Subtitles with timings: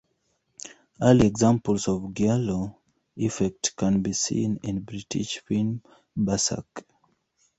[0.99, 2.75] Early examples of the giallo
[3.17, 5.83] effect can be seen in the British film
[6.17, 6.87] Berserk!